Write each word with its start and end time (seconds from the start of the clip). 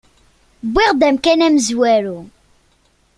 Wwiɣ-d 0.69 1.01
amkan 1.07 1.45
amezwaru. 1.47 2.19